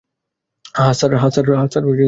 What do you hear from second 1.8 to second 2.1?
থেকে।